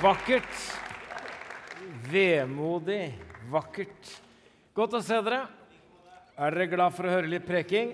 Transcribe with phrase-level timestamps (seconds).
[0.00, 0.48] Vakkert.
[2.08, 3.10] Vemodig.
[3.52, 4.12] Vakkert.
[4.72, 5.42] Godt å se dere.
[6.40, 7.92] Er dere glad for å høre litt preking?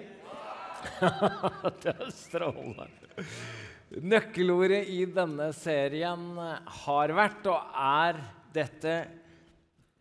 [1.82, 2.86] det er strålende.
[4.06, 6.38] Nøkkelordet i denne serien
[6.84, 8.22] har vært og er
[8.54, 8.96] dette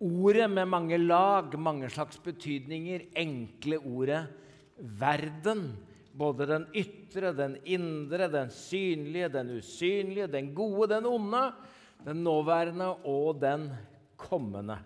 [0.05, 4.27] ordet med mange lag, mange slags betydninger, enkle ordet
[4.77, 5.71] verden.
[6.13, 11.49] Både den ytre, den indre, den synlige, den usynlige, den gode, den onde,
[12.05, 13.69] den nåværende og den
[14.19, 14.77] kommende.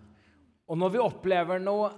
[0.69, 1.89] Og når vi opplever noe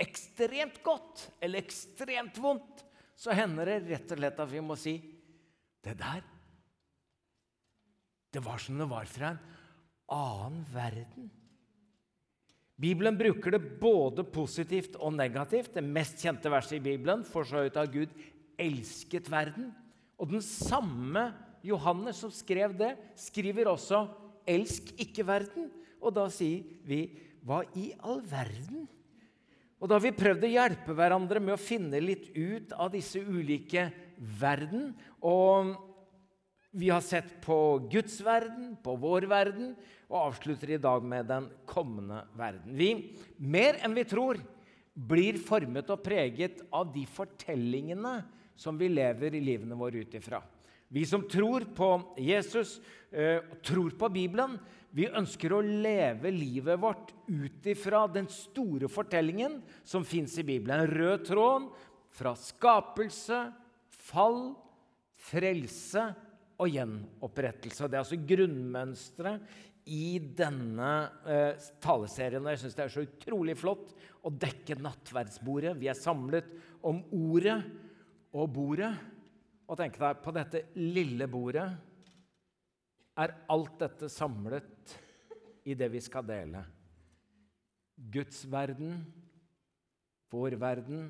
[0.00, 2.82] ekstremt godt eller ekstremt vondt,
[3.16, 4.98] så hender det rett og slett at vi må si
[5.80, 6.24] Det der
[8.34, 9.38] Det var som det var fra en
[10.12, 11.30] annen verden.
[12.76, 15.72] Bibelen bruker det både positivt og negativt.
[15.72, 18.12] Det mest kjente verset i Bibelen for så vidt av Gud
[18.60, 19.70] elsket verden.
[20.20, 21.30] Og den samme
[21.64, 24.04] Johannes som skrev det, skriver også
[24.46, 25.70] 'elsk ikke verden'.
[26.00, 28.86] Og da sier vi 'hva i all verden'?
[29.80, 33.20] Og da har vi prøvd å hjelpe hverandre med å finne litt ut av disse
[33.20, 34.94] ulike verden.
[35.20, 35.76] Og
[36.76, 39.74] vi har sett på Guds verden, på vår verden,
[40.08, 42.72] og avslutter i dag med den kommende verden.
[42.76, 42.90] Vi,
[43.38, 44.40] mer enn vi tror,
[44.96, 48.22] blir formet og preget av de fortellingene
[48.56, 50.40] som vi lever i livene våre ut ifra.
[50.96, 52.80] Vi som tror på Jesus,
[53.10, 54.54] eh, tror på Bibelen,
[54.96, 60.80] vi ønsker å leve livet vårt ut ifra den store fortellingen som fins i Bibelen.
[60.80, 61.66] En rød tråd
[62.16, 63.42] fra skapelse,
[63.92, 64.54] fall,
[65.20, 66.06] frelse
[66.56, 67.90] og gjenopprettelse.
[67.90, 70.94] Det er altså grunnmønsteret i denne
[71.28, 72.48] eh, taleserien.
[72.54, 73.92] Jeg syns det er så utrolig flott
[74.24, 75.76] å dekke nattverdsbordet.
[75.76, 76.48] Vi er samlet
[76.80, 77.58] om ordet
[78.32, 78.94] og bordet.
[79.66, 81.66] Og tenk deg, på dette lille bordet
[83.16, 84.94] er alt dette samlet
[85.66, 86.62] i det vi skal dele.
[87.96, 89.00] Guds verden,
[90.30, 91.08] vår verden,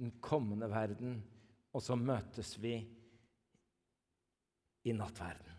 [0.00, 1.20] den kommende verden.
[1.74, 2.78] Og så møtes vi
[4.84, 5.50] i nattverden.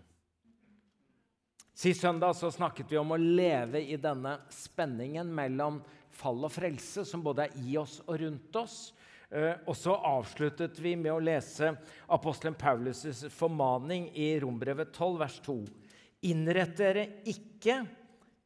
[1.75, 5.81] Sist søndag så snakket vi om å leve i denne spenningen mellom
[6.15, 8.77] fall og frelse, som både er i oss og rundt oss.
[9.29, 11.71] Eh, og så avsluttet vi med å lese
[12.13, 15.57] apostelen Paulus' formaning i Rombrevet 12, vers 2.
[16.29, 17.81] Innrett dere ikke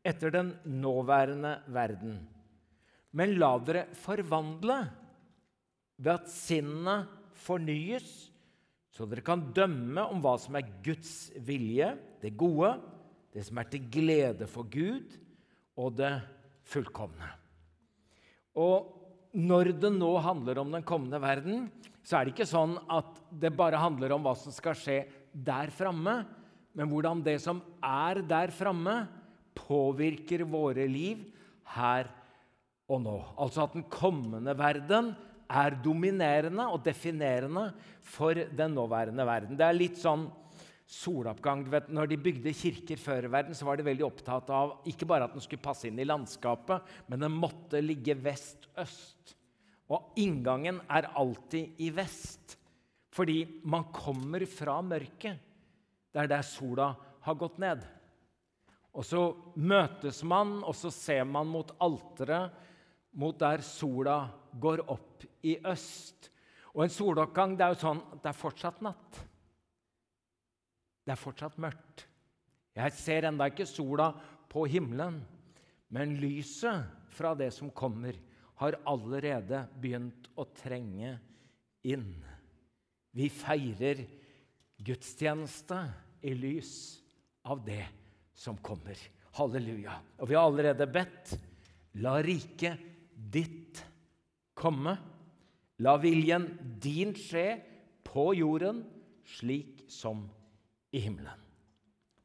[0.06, 2.20] etter den nåværende verden,
[3.12, 4.80] men la dere forvandle
[6.00, 8.30] ved at sinnet fornyes,
[8.96, 11.92] så dere kan dømme om hva som er Guds vilje,
[12.24, 12.74] det gode,
[13.36, 15.12] det som er til glede for Gud,
[15.80, 16.14] og det
[16.68, 17.30] fullkomne.
[18.60, 18.99] Og
[19.36, 21.68] når det nå handler om den kommende verden,
[22.04, 25.04] så er det ikke sånn at det bare handler om hva som skal skje
[25.34, 26.24] der framme,
[26.74, 29.04] men hvordan det som er der framme,
[29.60, 31.26] påvirker våre liv
[31.76, 32.08] her
[32.90, 33.18] og nå.
[33.38, 35.12] Altså at den kommende verden
[35.50, 37.70] er dominerende og definerende
[38.06, 39.58] for den nåværende verden.
[39.58, 40.28] Det er litt sånn
[40.90, 41.64] soloppgang.
[41.64, 44.80] Du vet, når de bygde kirker før i verden, så var de veldig opptatt av
[44.90, 49.36] ikke bare at den skulle passe inn i landskapet, men den måtte ligge vest-øst.
[49.94, 52.58] Og inngangen er alltid i vest.
[53.14, 55.40] Fordi man kommer fra mørket.
[56.10, 56.92] Det er der sola
[57.26, 57.82] har gått ned.
[58.94, 59.22] Og så
[59.62, 62.54] møtes man, og så ser man mot alteret,
[63.18, 64.24] mot der sola
[64.54, 66.30] går opp i øst.
[66.74, 69.22] Og en soloppgang det er jo sånn at det er fortsatt natt.
[71.10, 72.04] Det er fortsatt mørkt.
[72.78, 74.12] Jeg ser enda ikke sola
[74.46, 75.16] på himmelen,
[75.90, 76.86] men lyset
[77.18, 78.14] fra det som kommer,
[78.62, 81.16] har allerede begynt å trenge
[81.82, 82.12] inn.
[83.18, 84.04] Vi feirer
[84.86, 85.82] gudstjeneste
[86.30, 86.72] i lys
[87.50, 87.88] av det
[88.38, 89.02] som kommer.
[89.42, 89.98] Halleluja.
[90.22, 91.34] Og vi har allerede bedt.
[92.06, 92.86] La riket
[93.18, 93.82] ditt
[94.54, 94.94] komme.
[95.82, 97.48] La viljen din skje
[98.06, 98.84] på jorden
[99.40, 100.28] slik som
[100.92, 101.46] i himmelen.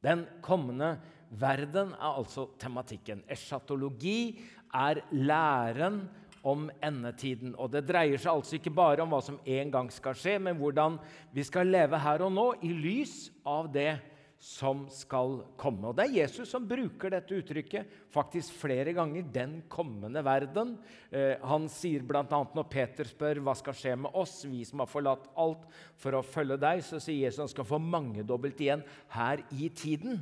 [0.05, 0.99] Den kommende
[1.31, 3.23] verden er altså tematikken.
[3.29, 4.41] Eschatologi
[4.75, 6.03] er læren
[6.45, 7.55] om endetiden.
[7.57, 10.59] Og det dreier seg altså ikke bare om hva som en gang skal skje, men
[10.61, 10.99] hvordan
[11.33, 13.97] vi skal leve her og nå i lys av det
[14.45, 15.89] som skal komme.
[15.89, 19.23] Og Det er Jesus som bruker dette uttrykket faktisk flere ganger.
[19.23, 20.77] 'Den kommende verden'.
[21.11, 22.25] Eh, han sier bl.a.
[22.29, 25.65] når Peter spør hva skal skje med oss, vi som har forlatt alt
[25.97, 30.21] for å følge deg, så sier Jesus han skal få mangedobbelt igjen her i tiden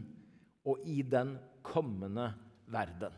[0.65, 1.35] og i den
[1.67, 2.31] kommende
[2.71, 3.11] verden.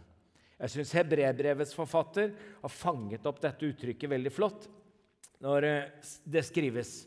[0.59, 4.71] Jeg syns Hebrebrevets forfatter har fanget opp dette uttrykket veldig flott
[5.45, 5.91] når eh,
[6.25, 7.03] det skrives.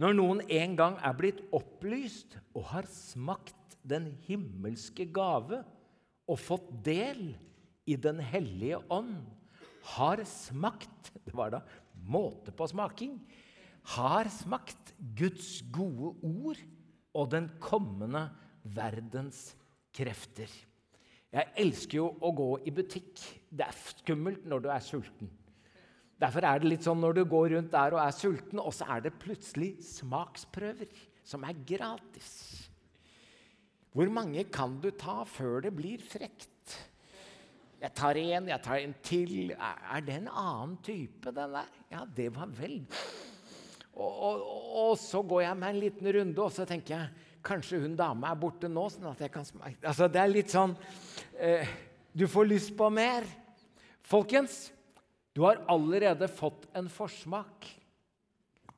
[0.00, 5.60] Når noen en gang er blitt opplyst og har smakt den himmelske gave
[6.26, 7.34] og fått del
[7.84, 9.18] i Den hellige ånd,
[9.94, 11.60] har smakt Det var da
[12.08, 13.18] måte på smaking.
[13.94, 16.60] Har smakt Guds gode ord
[17.14, 18.26] og den kommende
[18.64, 19.52] verdens
[19.94, 20.48] krefter.
[21.34, 23.20] Jeg elsker jo å gå i butikk.
[23.50, 25.30] Det er skummelt når du er sulten.
[26.24, 28.88] Derfor er det litt sånn når du går rundt der og er sulten, og så
[28.96, 30.88] er det plutselig smaksprøver
[31.24, 32.32] som er gratis.
[33.94, 36.78] Hvor mange kan du ta før det blir frekt?
[37.84, 39.52] Jeg tar en, jeg tar en til.
[39.52, 41.78] Er det en annen type, den der?
[41.92, 42.80] Ja, det var vel
[43.94, 44.44] og, og,
[44.74, 48.30] og, så går jeg meg en liten runde, og så tenker jeg Kanskje hun dama
[48.32, 50.72] er borte nå, sånn at jeg kan smake Altså, Det er litt sånn
[51.36, 51.68] eh,
[52.16, 53.26] Du får lyst på mer.
[54.04, 54.72] Folkens,
[55.34, 57.66] du har allerede fått en forsmak.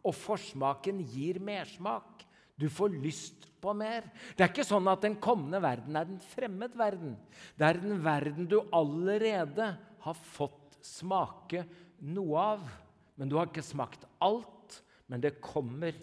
[0.06, 2.24] Og forsmaken gir mersmak.
[2.56, 4.06] Du får lyst på mer.
[4.32, 7.16] Det er ikke sånn at den kommende verden er den fremmed verden.
[7.58, 9.74] Det er den verden du allerede
[10.06, 11.66] har fått smake
[12.00, 12.66] noe av.
[13.16, 14.80] Men du har ikke smakt alt,
[15.10, 15.96] men det kommer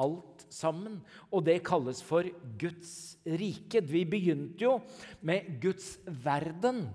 [0.00, 0.98] alt sammen.
[1.30, 2.26] Og det kalles for
[2.60, 3.80] Guds rike.
[3.80, 4.76] Vi begynte jo
[5.24, 6.88] med Guds verden.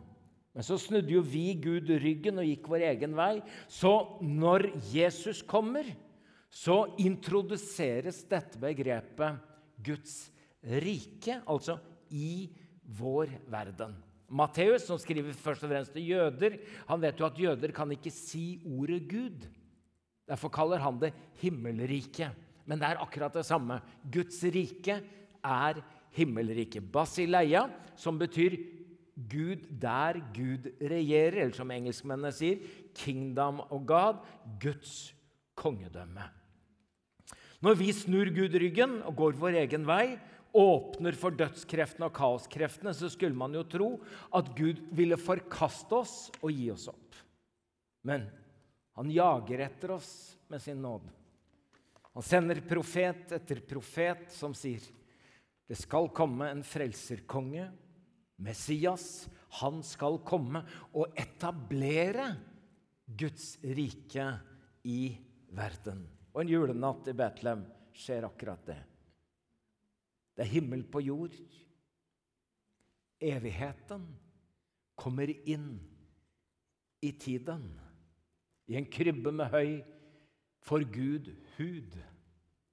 [0.60, 3.38] Men så snudde jo vi Gud ryggen og gikk vår egen vei.
[3.72, 5.88] Så når Jesus kommer,
[6.52, 9.38] så introduseres dette begrepet
[9.80, 10.18] Guds
[10.84, 11.78] rike, altså
[12.12, 12.50] i
[13.00, 13.94] vår verden.
[14.28, 16.58] Matteus, som skriver først og fremst til jøder,
[16.90, 19.46] han vet jo at jøder kan ikke si ordet Gud.
[20.28, 22.36] Derfor kaller han det himmelriket.
[22.68, 23.80] Men det er akkurat det samme.
[24.12, 25.00] Guds rike
[25.40, 25.80] er
[26.20, 26.84] himmelriket.
[26.84, 27.64] Basileia,
[27.96, 28.60] som betyr
[29.28, 32.62] Gud der Gud regjerer, eller som engelskmennene sier,
[32.94, 34.24] 'kingdom of God',
[34.62, 35.14] Guds
[35.56, 36.30] kongedømme.
[37.60, 40.20] Når vi snur Gud ryggen og går vår egen vei,
[40.56, 43.90] åpner for dødskreftene og kaoskreftene, så skulle man jo tro
[44.34, 47.18] at Gud ville forkaste oss og gi oss opp.
[48.08, 48.26] Men
[48.98, 51.12] han jager etter oss med sin nåde.
[52.16, 54.82] Han sender profet etter profet som sier
[55.70, 57.68] det skal komme en frelserkonge
[58.40, 59.28] Messias,
[59.60, 60.62] han skal komme
[60.94, 62.32] og etablere
[63.06, 64.28] Guds rike
[64.88, 65.02] i
[65.56, 66.06] verden.
[66.34, 67.66] Og en julenatt i Betlehem
[67.96, 68.80] skjer akkurat det.
[70.36, 71.36] Det er himmel på jord.
[73.20, 74.06] Evigheten
[74.96, 75.74] kommer inn
[77.04, 77.66] i tiden.
[78.70, 79.80] I en krybbe med høy
[80.64, 81.96] for Gud hud,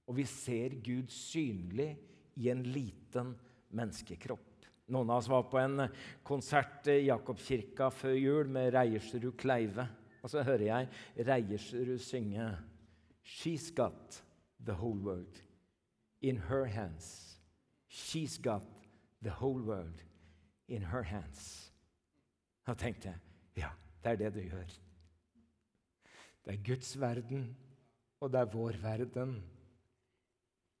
[0.07, 1.89] og vi ser Gud synlig
[2.37, 3.33] i en liten
[3.75, 4.46] menneskekropp.
[4.87, 5.87] Noen av oss var på en
[6.23, 9.83] konsert i Jakobkirka før jul med Reiersrud Kleive.
[10.23, 12.47] Og så hører jeg Reiersrud synge
[13.27, 14.21] She's got
[14.63, 15.41] the whole world
[16.21, 17.39] in her hands.
[17.89, 18.63] She's got
[19.21, 20.03] the whole world
[20.67, 21.73] in her hands.
[22.67, 23.19] Da tenkte jeg
[23.57, 23.69] ja,
[24.03, 24.71] det er det du gjør.
[26.45, 27.57] Det er Guds verden,
[28.21, 29.35] og det er vår verden.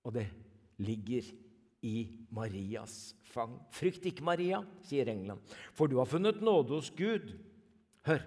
[0.03, 0.27] Og det
[0.77, 1.46] ligger i
[2.33, 3.59] Marias fang.
[3.71, 5.39] Frykt ikke, Maria, sier engelen,
[5.77, 7.35] for du har funnet nåde hos Gud.
[8.07, 8.23] Hør,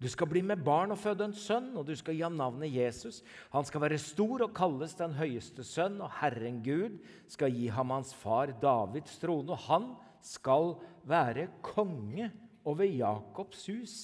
[0.00, 2.72] du skal bli med barn og føde en sønn, og du skal gi ham navnet
[2.74, 3.22] Jesus.
[3.54, 6.98] Han skal være stor og kalles den høyeste sønn, og Herren Gud
[7.30, 9.54] skal gi ham hans far Davids trone.
[9.54, 9.92] Og han
[10.24, 10.74] skal
[11.08, 12.30] være konge
[12.64, 13.96] over Jakobs hus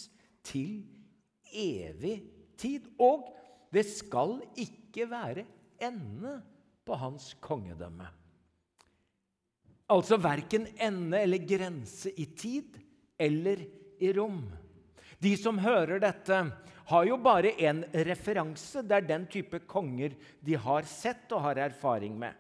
[0.47, 0.85] til
[1.53, 2.21] evig
[2.61, 2.87] tid.
[3.01, 3.29] Og
[3.75, 5.45] det skal ikke være
[5.83, 6.39] ende
[6.87, 8.20] på hans kongedømme.
[9.91, 12.79] Altså verken ende eller grense i tid
[13.19, 13.65] eller
[14.01, 14.45] i rom.
[15.21, 16.45] De som hører dette,
[16.91, 18.83] har jo bare én referanse.
[18.83, 22.35] Det er den type konger de har sett og har erfaring med.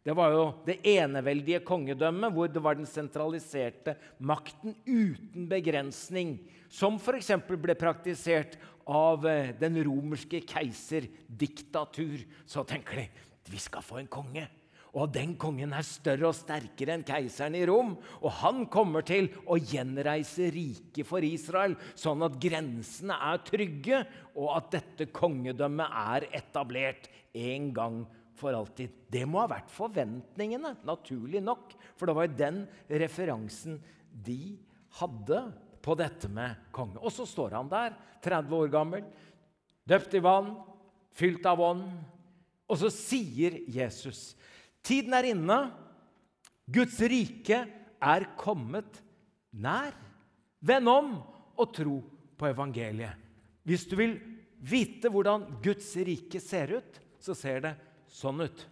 [0.00, 6.38] Det var jo det eneveldige kongedømmet, hvor det var den sentraliserte makten uten begrensning,
[6.72, 7.34] som f.eks.
[7.50, 8.56] ble praktisert
[8.88, 12.24] av eh, den romerske keiser diktatur.
[12.48, 13.10] Så tenker de
[13.50, 14.46] vi skal få en konge.
[14.98, 17.92] Og den kongen er større og sterkere enn keiseren i Rom.
[18.22, 24.02] Og han kommer til å gjenreise riket for Israel, sånn at grensene er trygge,
[24.34, 27.06] og at dette kongedømmet er etablert
[27.38, 28.02] en gang
[28.40, 28.92] for alltid.
[29.12, 31.76] Det må ha vært forventningene, naturlig nok.
[31.94, 32.62] For det var jo den
[33.02, 33.78] referansen
[34.10, 34.56] de
[34.98, 35.44] hadde
[35.84, 36.98] på dette med konge.
[36.98, 37.94] Og så står han der,
[38.24, 39.04] 30 år gammel,
[39.88, 40.52] døpt i vann,
[41.16, 41.86] fylt av ånd.
[42.70, 44.34] Og så sier Jesus
[44.86, 45.58] Tiden er inne.
[46.70, 47.64] Guds rike
[48.00, 49.00] er kommet
[49.50, 49.94] nær.
[50.60, 51.14] Vend om
[51.60, 51.98] og tro
[52.38, 53.16] på evangeliet.
[53.66, 54.16] Hvis du vil
[54.60, 57.74] vite hvordan Guds rike ser ut, så ser det
[58.10, 58.62] sånn ut.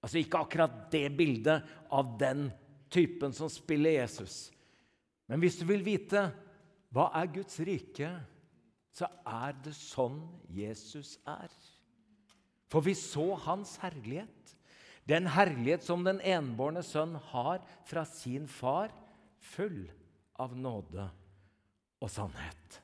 [0.00, 2.48] Altså ikke akkurat det bildet av den
[2.92, 4.48] typen som spiller Jesus.
[5.28, 6.30] Men hvis du vil vite
[6.90, 8.08] hva er Guds rike,
[8.90, 10.18] så er det sånn
[10.50, 11.52] Jesus er.
[12.70, 14.56] For vi så hans herlighet.
[15.08, 18.92] Den herlighet som den enbårne sønn har fra sin far,
[19.40, 19.88] full
[20.40, 21.08] av nåde
[22.00, 22.80] og sannhet.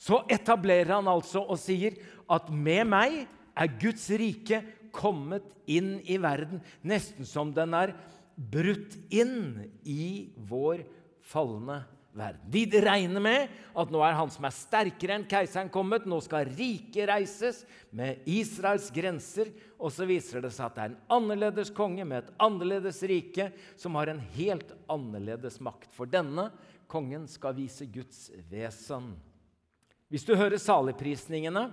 [0.00, 1.98] Så etablerer han altså og sier
[2.30, 3.18] at med meg
[3.58, 4.62] er Guds rike
[4.94, 7.92] kommet inn i verden, nesten som den er
[8.34, 10.86] brutt inn i vår
[11.20, 11.96] falne verden.
[12.12, 16.08] De regner med at nå er han som er sterkere enn keiseren, kommet.
[16.10, 17.62] Nå skal riket reises
[17.94, 19.52] med Israels grenser.
[19.78, 23.50] Og så viser det seg at det er en annerledes konge med et annerledes rike,
[23.78, 25.92] som har en helt annerledes makt.
[25.94, 26.48] For denne
[26.90, 29.12] kongen skal vise Guds vesen.
[30.10, 31.68] Hvis du hører saligprisningene,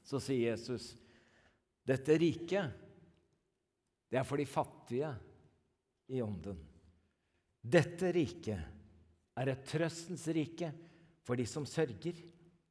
[0.00, 0.94] så sier Jesus
[1.88, 2.72] dette riket,
[4.08, 5.12] det er for de fattige
[6.08, 6.56] i ånden.
[7.60, 8.77] Dette riket
[9.38, 10.70] er et trøstens rike
[11.26, 12.18] for de som sørger.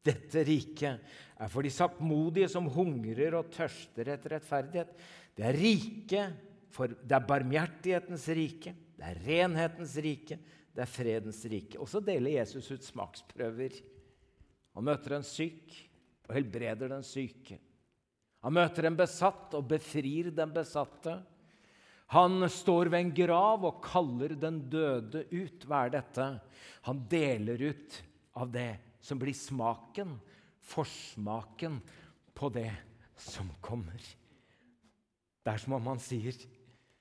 [0.08, 1.04] Dette riket
[1.38, 4.94] er for de saktmodige som hungrer og tørster etter rettferdighet.
[5.36, 6.24] Det er rike,
[6.74, 10.40] for det er barmhjertighetens rike, det er renhetens rike,
[10.74, 11.80] det er fredens rike.
[11.82, 13.78] Og så deler Jesus ut smaksprøver.
[14.78, 15.74] Han møter en syk
[16.28, 17.58] og helbreder den syke.
[18.46, 21.18] Han møter en besatt og befrir den besatte.
[22.16, 25.66] Han står ved en grav og kaller den døde ut.
[25.68, 26.28] Hva er dette?
[26.88, 27.98] Han deler ut
[28.40, 28.70] av det
[29.04, 30.16] som blir smaken,
[30.64, 31.82] forsmaken
[32.38, 32.72] på det
[33.20, 34.00] som kommer.
[35.44, 36.36] Det er som om han sier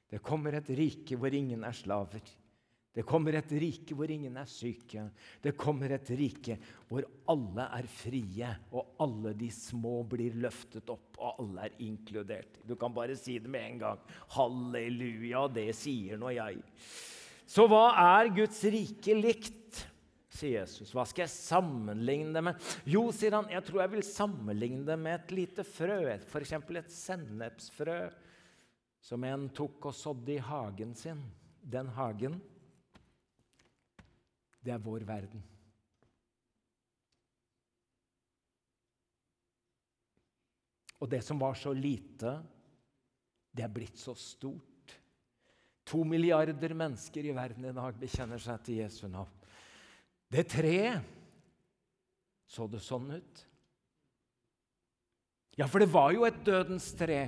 [0.06, 2.22] det kommer et rike hvor ingen er slaver.
[2.96, 5.02] Det kommer et rike hvor ingen er syke.
[5.44, 6.56] Det kommer et rike
[6.88, 12.62] hvor alle er frie, og alle de små blir løftet opp, og alle er inkludert.
[12.64, 14.00] Du kan bare si det med en gang.
[14.32, 16.64] Halleluja, det sier nå jeg.
[17.46, 19.84] Så hva er Guds rike likt?
[20.36, 20.90] sier Jesus.
[20.92, 22.66] Hva skal jeg sammenligne det med?
[22.88, 26.00] Jo, sier han, jeg tror jeg vil sammenligne det med et lite frø.
[26.16, 26.52] F.eks.
[26.56, 28.00] et sennepsfrø
[29.06, 31.22] som en tok og sådde i hagen sin.
[31.60, 32.40] Den hagen
[34.66, 35.42] det er vår verden.
[40.96, 42.32] Og det som var så lite,
[43.52, 44.94] det er blitt så stort.
[45.86, 49.30] To milliarder mennesker i verden i dag bekjenner seg til Jesu navn.
[50.26, 51.04] Det treet
[52.50, 53.42] så det sånn ut?
[55.56, 57.20] Ja, for det var jo et dødens tre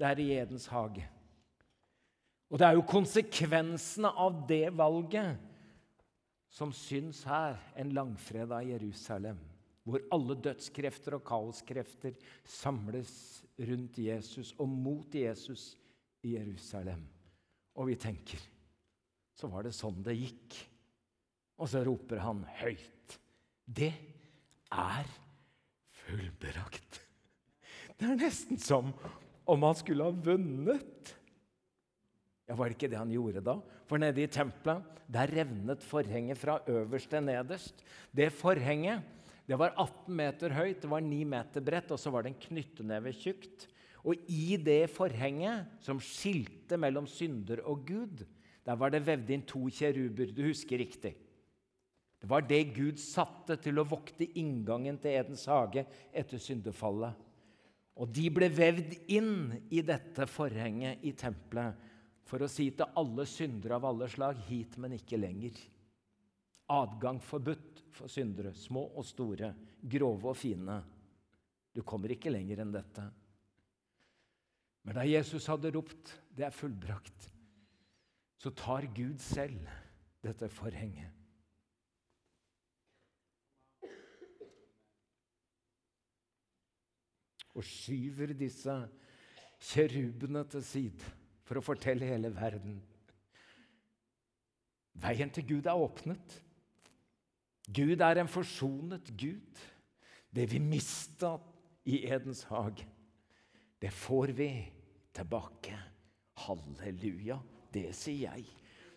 [0.00, 1.04] der i Edens hage.
[2.50, 5.49] Og det er jo konsekvensene av det valget
[6.50, 9.38] som syns her en langfredag i Jerusalem,
[9.86, 13.12] hvor alle dødskrefter og kaoskrefter samles
[13.58, 15.72] rundt Jesus og mot Jesus
[16.26, 17.06] i Jerusalem.
[17.78, 18.42] Og vi tenker
[19.40, 20.58] så var det sånn det gikk.
[21.60, 23.16] Og så roper han høyt.
[23.64, 23.92] Det
[24.72, 25.08] er
[26.04, 27.00] fullbrakt.
[27.96, 28.92] Det er nesten som
[29.50, 31.14] om han skulle ha vunnet.
[32.50, 33.54] Ja, Var det ikke det han gjorde da?
[33.86, 37.84] For nede i tempelet der revnet forhenget fra øverst til nederst.
[38.10, 39.06] Det forhenget
[39.46, 42.42] det var 18 meter høyt, det var 9 meter bredt, og så var det en
[42.42, 43.66] knytteneve tjukt.
[44.06, 48.22] Og i det forhenget som skilte mellom synder og Gud,
[48.66, 50.30] der var det vevd inn to kjeruber.
[50.30, 51.16] Du husker riktig.
[52.20, 57.14] Det var det Gud satte til å vokte inngangen til Edens hage etter syndefallet.
[58.00, 61.89] Og de ble vevd inn i dette forhenget i tempelet
[62.30, 65.56] for å si til alle syndere av alle slag hit, men ikke lenger.
[66.70, 69.50] Adgang forbudt for syndere, små og store,
[69.82, 70.76] grove og fine.
[71.74, 73.08] Du kommer ikke lenger enn dette.
[74.86, 77.30] Men da Jesus hadde ropt 'Det er fullbrakt',
[78.38, 79.66] så tar Gud selv
[80.22, 81.10] dette forhenget.
[87.54, 88.88] Og skyver disse
[89.58, 91.19] kjerubene til side
[91.50, 92.76] for å fortelle hele verden.
[95.02, 96.36] Veien til Gud er åpnet.
[97.66, 99.58] Gud er en forsonet Gud.
[100.30, 101.34] Det vi mista
[101.90, 102.78] i Edens hag,
[103.82, 104.50] det får vi
[105.16, 105.74] tilbake.
[106.44, 107.40] Halleluja.
[107.74, 108.46] Det sier jeg.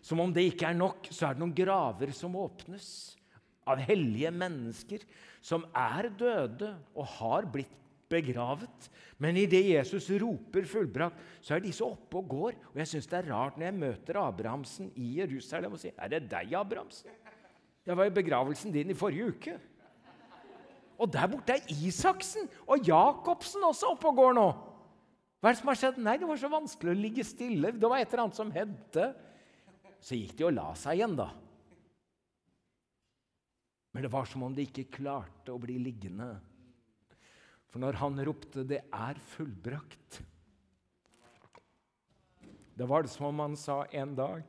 [0.04, 2.86] Som om det ikke er nok, så er det noen graver som åpnes.
[3.66, 5.02] Av hellige mennesker
[5.42, 7.80] som er døde og har blitt
[8.10, 8.88] begravet.
[9.18, 12.58] Men idet Jesus roper 'fullbrakt', så er disse oppe og går.
[12.72, 16.08] Og jeg syns det er rart når jeg møter Abrahamsen i Jerusalem og sier 'Er
[16.08, 17.10] det deg, Abrahamsen?'
[17.86, 19.60] Jeg var i begravelsen din i forrige uke.
[20.98, 24.48] Og der borte er Isaksen og Jacobsen også oppe og går nå.
[25.40, 25.98] Hva er det som har skjedd?
[26.00, 27.72] Nei, det var så vanskelig å ligge stille.
[27.76, 29.10] Det var et eller annet som hendte.
[30.00, 31.26] Så gikk de og la seg igjen, da.
[33.92, 36.32] Men det var som om de ikke klarte å bli liggende.
[37.74, 40.20] For når han ropte 'Det er fullbrakt',
[42.78, 44.44] det var det som om han sa en dag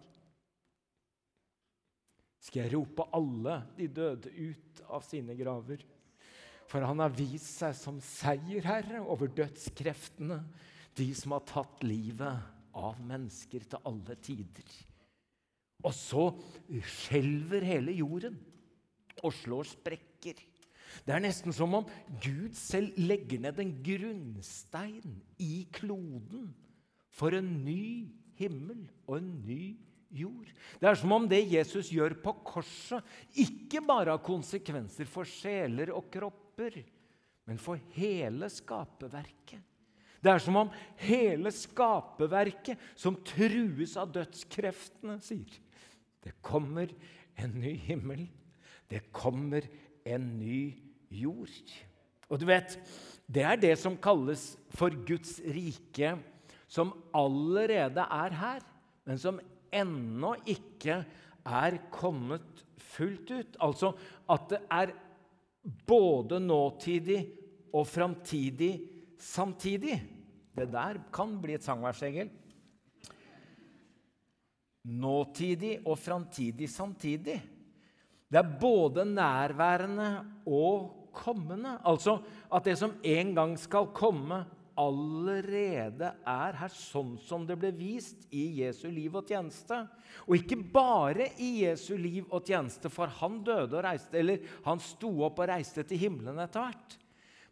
[2.39, 5.81] skal jeg rope alle de døde ut av sine graver.
[6.69, 10.43] For han har vist seg som seierherre over dødskreftene
[10.93, 12.45] de som har tatt livet
[12.77, 14.69] av mennesker til alle tider.
[15.81, 16.29] Og så
[16.77, 18.37] skjelver hele jorden
[19.23, 20.37] og slår sprekker.
[21.03, 21.89] Det er nesten som om
[22.23, 26.53] Gud selv legger ned en grunnstein i kloden
[27.15, 28.07] for en ny
[28.39, 29.75] himmel og en ny
[30.15, 30.49] jord.
[30.79, 33.03] Det er som om det Jesus gjør på korset,
[33.35, 36.81] ikke bare har konsekvenser for sjeler og kropper,
[37.45, 39.61] men for hele skaperverket.
[40.23, 40.71] Det er som om
[41.03, 45.61] hele skaperverket, som trues av dødskreftene, sier
[46.25, 46.89] det kommer
[47.37, 48.23] en ny himmel,
[48.89, 49.67] det kommer
[50.09, 50.73] en ny
[51.15, 51.73] jord.
[52.29, 52.79] Og du vet,
[53.25, 56.11] Det er det som kalles for Guds rike,
[56.69, 58.59] som allerede er her,
[59.05, 59.39] men som
[59.73, 60.99] ennå ikke
[61.45, 63.57] er kommet fullt ut.
[63.61, 63.93] Altså
[64.29, 64.93] at det er
[65.87, 67.19] både nåtidig
[67.73, 68.73] og framtidig
[69.19, 69.97] samtidig.
[70.55, 72.29] Det der kan bli et sangvers, Egil.
[74.85, 77.39] Nåtidig og framtidig samtidig.
[78.29, 81.77] Det er både nærværende og kommende.
[81.87, 82.19] Altså
[82.53, 84.43] at det som en gang skal komme,
[84.75, 89.77] allerede er her, sånn som det ble vist i Jesu liv og tjeneste.
[90.27, 94.83] Og ikke bare i Jesu liv og tjeneste, for han døde og reiste, eller han
[94.83, 96.97] sto opp og reiste til himmelen etter hvert.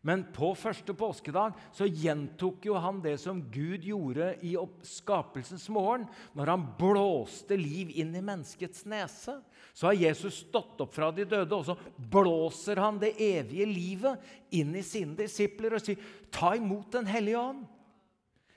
[0.04, 4.52] Men på første påskedag så gjentok jo han det som Gud gjorde i
[4.84, 6.04] skapelsens morgen,
[6.36, 9.38] når han blåste liv inn i menneskets nese.
[9.72, 14.28] Så har Jesus stått opp fra de døde, og så blåser han det evige livet
[14.52, 15.98] inn i sine disipler og sier,
[16.30, 17.64] 'Ta imot Den hellige ånd'.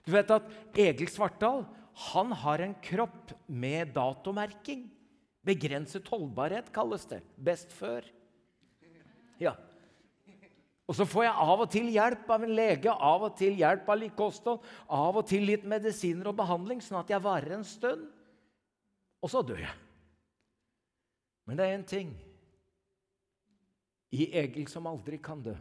[0.05, 1.65] Du vet at Egil Svartdal
[2.11, 4.91] han har en kropp med datomerking.
[5.47, 7.23] Begrenset holdbarhet kalles det.
[7.39, 8.03] Best før.
[9.39, 9.55] Ja.
[10.87, 13.89] Og så får jeg av og til hjelp av en lege, av og til hjelp
[13.91, 14.63] av litt kosthold,
[14.95, 18.05] av og til litt medisiner og behandling, sånn at jeg varer en stund.
[19.19, 19.75] Og så dør jeg.
[21.47, 22.13] Men det er én ting
[24.15, 25.55] i Egil som aldri kan dø.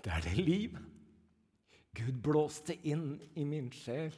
[0.00, 0.76] Det er det liv
[1.96, 4.14] Gud blåste inn i min sjel.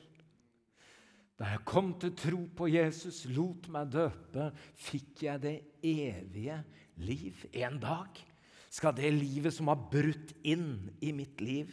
[1.39, 5.55] Da jeg kom til tro på Jesus, lot meg døpe, fikk jeg det
[5.87, 6.59] evige
[7.03, 7.45] liv.
[7.53, 8.19] En dag
[8.69, 11.73] skal det livet som har brutt inn i mitt liv,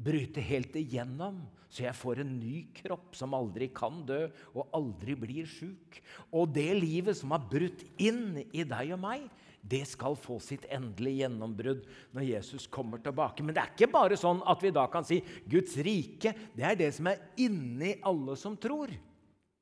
[0.00, 4.24] bryte helt igjennom, så jeg får en ny kropp som aldri kan dø
[4.56, 6.00] og aldri blir sjuk.
[6.34, 9.28] Og det livet som har brutt inn i deg og meg,
[9.60, 11.84] det skal få sitt endelige gjennombrudd
[12.16, 13.44] når Jesus kommer tilbake.
[13.44, 16.78] Men det er ikke bare sånn at vi da kan si Guds rike det er
[16.80, 18.90] det som er inni alle som tror.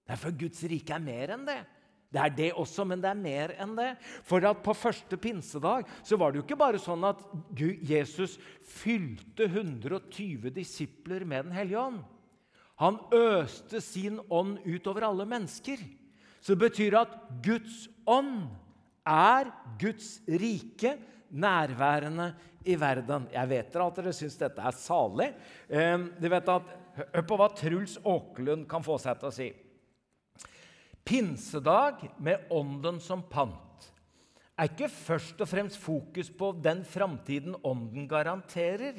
[0.09, 1.61] Derfor Guds rike er mer enn det.
[2.09, 3.91] Det er det også, men det er mer enn det.
[4.25, 7.21] For at på første pinsedag så var det jo ikke bare sånn at
[7.59, 12.01] Jesus fylte 120 disipler med Den hellige ånd.
[12.81, 15.83] Han øste sin ånd utover alle mennesker.
[16.41, 18.47] Så det betyr at Guds ånd
[19.09, 20.95] er Guds rike
[21.29, 22.31] nærværende
[22.65, 23.27] i verden.
[23.35, 25.33] Jeg vet at dere syns dette er salig.
[25.69, 29.45] Eh, du vet at, Hør på hva Truls Åkerlund kan få seg til å si.
[31.09, 33.87] Pinsedag med Ånden som pant
[34.59, 38.99] er ikke først og fremst fokus på den framtiden Ånden garanterer,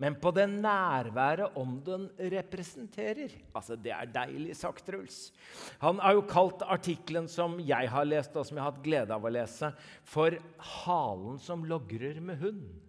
[0.00, 3.34] men på det nærværet Ånden representerer.
[3.52, 5.32] Altså, Det er deilig sagt, Truls.
[5.80, 9.12] Han har jo kalt artikkelen som jeg har lest, og som jeg har hatt glede
[9.12, 9.72] av å lese,
[10.04, 12.80] for 'Halen som logrer med hund'.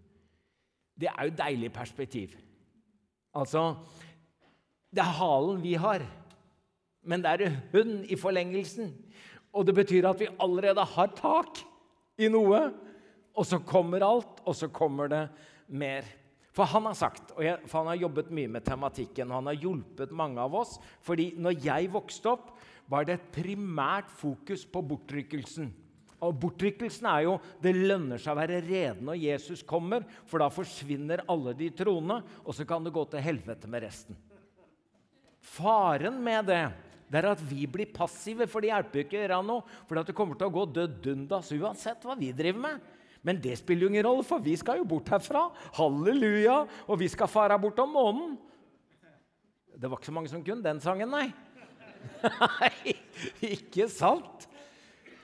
[0.97, 2.37] Det er jo deilig perspektiv.
[3.35, 3.75] Altså
[4.93, 6.01] Det er halen vi har
[7.07, 8.91] men det er hun i forlengelsen.
[9.55, 11.63] Og det betyr at vi allerede har tak
[12.19, 12.67] i noe.
[13.37, 15.23] Og så kommer alt, og så kommer det
[15.67, 16.05] mer.
[16.57, 19.51] For han har sagt, og jeg, for han har jobbet mye med tematikken, og han
[19.51, 20.79] har hjulpet mange av oss.
[21.01, 22.55] fordi når jeg vokste opp,
[22.89, 25.69] var det et primært fokus på bortrykkelsen.
[26.25, 30.47] Og Bortrykkelsen er jo det lønner seg å være rede når Jesus kommer, for da
[30.49, 34.17] forsvinner alle de troende, og så kan det gå til helvete med resten.
[35.45, 36.63] Faren med det
[37.07, 39.63] det er at vi blir passive, for det hjelper ikke å gjøre noe.
[39.87, 42.93] For det kommer til å gå død dundas uansett hva vi driver med.
[43.27, 45.47] Men det spiller jo ingen rolle, for vi skal jo bort herfra.
[45.79, 46.59] Halleluja!
[46.87, 48.35] Og vi skal fare bort om månen.
[49.77, 51.27] Det var ikke så mange som kunne den sangen, nei.
[52.23, 52.93] Nei,
[53.55, 54.45] ikke sant?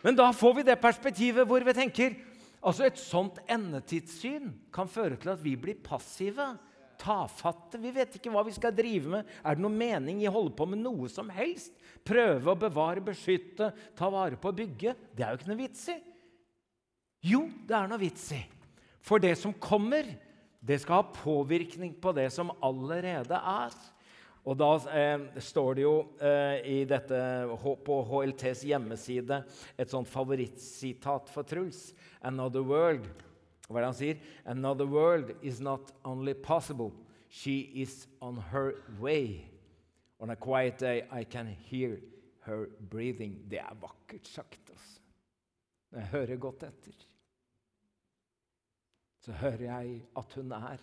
[0.03, 2.15] Men da får vi det perspektivet hvor vi tenker
[2.63, 6.53] altså Et sånt endetidssyn kan føre til at vi blir passive,
[6.99, 7.79] tafatte.
[7.81, 9.29] Vi vet ikke hva vi skal drive med.
[9.43, 11.75] Er det noen mening i å holde på med noe som helst?
[12.03, 14.95] Prøve å bevare, beskytte, ta vare på og bygge?
[15.15, 15.97] Det er jo ikke noe vits i.
[17.23, 18.41] Jo, det er noe vits i.
[19.03, 20.07] For det som kommer,
[20.63, 23.75] det skal ha påvirkning på det som allerede er.
[24.43, 27.19] Og da eh, står det jo eh, dette,
[27.87, 29.39] på HLTs hjemmeside
[29.79, 31.93] et sånt favorittsitat for Truls.
[32.19, 33.07] Another world.
[33.67, 34.23] Hva er det han sier?
[34.45, 36.91] Another world is not only possible,
[37.29, 39.45] she is on her way.
[40.19, 41.99] On a quiet day I can hear
[42.45, 43.39] her breathing.
[43.49, 44.99] Det er vakkert sagt, altså.
[45.93, 47.07] Jeg hører godt etter.
[49.23, 50.81] Så hører jeg at hun er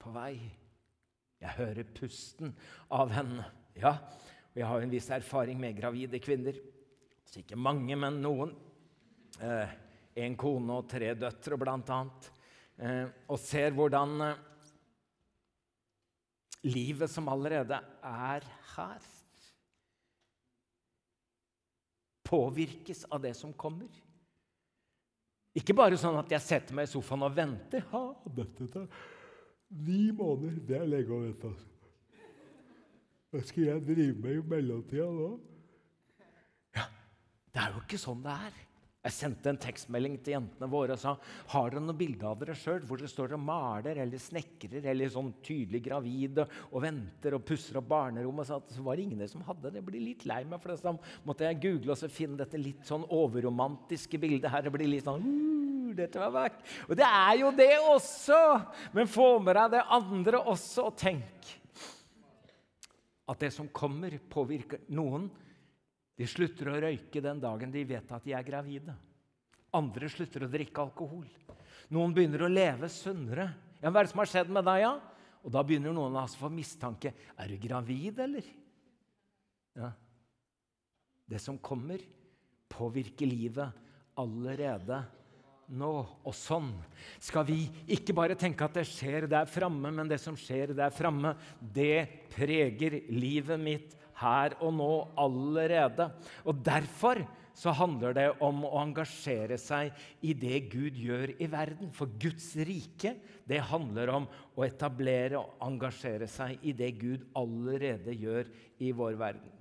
[0.00, 0.38] på vei.
[1.40, 2.54] Jeg hører pusten
[2.90, 3.44] av henne.
[3.76, 3.96] Ja,
[4.54, 6.56] og jeg har en viss erfaring med gravide kvinner.
[7.26, 8.54] Så ikke mange, men noen.
[9.42, 9.74] Eh,
[10.14, 12.30] en kone og tre døtre, annet.
[12.78, 14.40] Eh, og ser hvordan eh,
[16.66, 19.10] livet som allerede er her,
[22.24, 23.90] påvirkes av det som kommer.
[25.54, 27.84] Ikke bare sånn at jeg setter meg i sofaen og venter.
[27.92, 28.88] Ha, dette tar
[29.74, 31.50] Ni måneder, det er lenge å vente.
[33.32, 35.30] Hva skal jeg drive med i mellomtida nå?
[36.76, 36.84] Ja,
[37.50, 38.60] det er jo ikke sånn det er.
[39.04, 41.10] Jeg sendte en tekstmelding til jentene våre og sa
[41.52, 45.10] har dere noe bilde av dere sjøl hvor dere står og maler eller snekrer eller
[45.12, 48.48] sånn tydelig gravide og venter og pusser opp barnerommet.
[48.48, 49.82] Så, var det ingen som hadde det.
[49.82, 50.94] Jeg blir litt lei meg, for det, så
[51.28, 54.64] måtte jeg google og så finne dette litt sånn overromantiske bildet her.
[54.64, 56.64] Det blir litt sånn uh, dette var vekk.
[56.88, 58.40] Og det er jo det også!
[58.96, 61.54] Men få med deg det andre også, og tenk
[63.28, 65.28] at det som kommer, påvirker noen
[66.14, 68.94] de slutter å røyke den dagen de vet at de er gravide.
[69.74, 71.26] Andre slutter å drikke alkohol.
[71.94, 73.48] Noen begynner å leve sunnere.
[73.80, 74.92] Ja, hva er det som har skjedd med deg, ja?
[75.44, 77.12] Og da begynner noen å få mistanke.
[77.36, 78.46] Er du gravid, eller?
[79.76, 79.90] Ja.
[81.26, 82.00] Det som kommer,
[82.70, 83.82] påvirker livet
[84.20, 85.02] allerede
[85.74, 85.92] nå.
[86.24, 86.70] Og sånn
[87.22, 90.94] skal vi ikke bare tenke at det skjer der framme, men det som skjer der
[90.94, 96.10] framme, det preger livet mitt her og nå allerede.
[96.44, 97.22] Og Derfor
[97.54, 99.94] så handler det om å engasjere seg
[100.26, 101.92] i det Gud gjør i verden.
[101.94, 103.14] For Guds rike
[103.46, 104.26] det handler om
[104.58, 108.50] å etablere og engasjere seg i det Gud allerede gjør
[108.82, 109.52] i vår verden.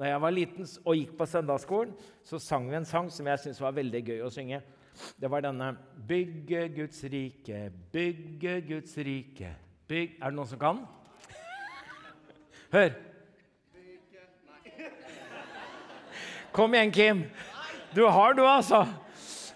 [0.00, 1.92] Når jeg var liten og gikk på søndagsskolen,
[2.24, 4.62] så sang vi en sang som jeg syntes var veldig gøy å synge.
[5.20, 5.76] Det var denne
[6.08, 9.54] 'Bygge Guds rike, bygge Guds rike'.
[9.88, 10.18] Bygg.
[10.20, 10.86] Er det noen som kan?
[12.72, 13.11] Hør.
[16.52, 17.24] Kom igjen, Kim.
[17.94, 18.84] Du har du, altså.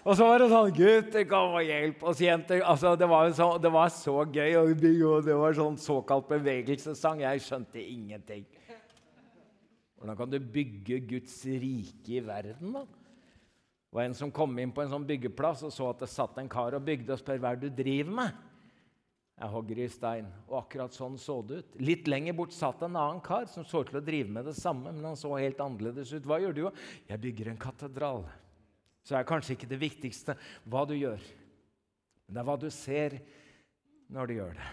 [0.01, 2.63] Og så var det sånn Gutter, kom og hjelp oss, jenter.
[2.65, 4.55] Altså, det, var så, det, var så, gøy.
[4.57, 4.71] Og
[5.27, 7.21] det var sånn såkalt bevegelsessang.
[7.21, 8.47] Jeg skjønte ingenting.
[9.97, 12.85] Hvordan kan du bygge Guds rike i verden, da?
[12.87, 16.37] Det var en som kom inn på en sånn byggeplass og så at det satt
[16.41, 18.41] en kar og bygde, og spør hva er det du driver med.
[19.37, 20.29] Jeg hogger i stein.
[20.49, 21.77] Og akkurat sånn så det ut.
[21.83, 24.89] Litt lenger bort satt en annen kar som så til å drive med det samme,
[24.89, 26.25] men han så helt annerledes ut.
[26.25, 26.63] Hva gjør du?
[27.05, 28.25] Jeg bygger en katedral.
[29.05, 30.35] Så er kanskje ikke det viktigste
[30.67, 31.21] hva du gjør,
[32.25, 33.21] men det er hva du ser
[34.11, 34.71] når du gjør det.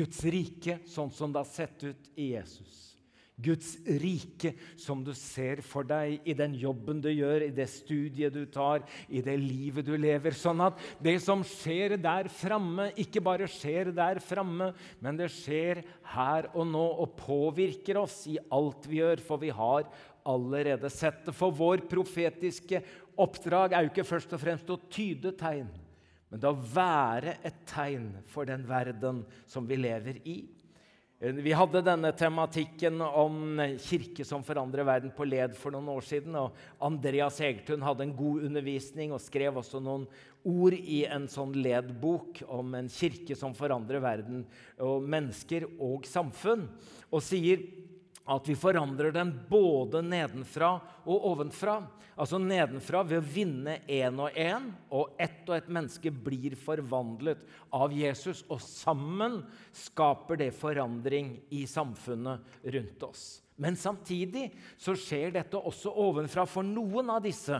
[0.00, 2.97] Guds rike sånn som det har sett ut i Jesus.
[3.38, 8.34] Guds rike som du ser for deg i den jobben du gjør, i det studiet
[8.34, 10.34] du tar, i det livet du lever.
[10.34, 15.84] Sånn at det som skjer der framme, ikke bare skjer der framme, men det skjer
[16.14, 19.86] her og nå og påvirker oss i alt vi gjør, for vi har
[20.28, 21.36] allerede sett det.
[21.36, 22.82] For vår profetiske
[23.18, 25.70] oppdrag er jo ikke først og fremst å tyde tegn,
[26.28, 30.40] men å være et tegn for den verden som vi lever i.
[31.20, 36.04] Eh, vi hadde denne tematikken om kirke som forandrer verden, på led for noen år
[36.06, 36.36] siden.
[36.38, 40.06] og Andreas Egertun hadde en god undervisning og skrev også noen
[40.46, 44.46] ord i en sånn ledbok om en kirke som forandrer verden,
[44.78, 46.68] og mennesker og samfunn.
[47.10, 47.66] Og sier
[48.28, 50.74] at vi forandrer den både nedenfra
[51.08, 51.78] og ovenfra.
[52.18, 57.40] Altså nedenfra ved å vinne én og én, og ett og ett menneske blir forvandlet
[57.72, 58.42] av Jesus.
[58.50, 59.40] Og sammen
[59.72, 63.26] skaper det forandring i samfunnet rundt oss.
[63.58, 67.58] Men samtidig så skjer dette også ovenfra for noen av disse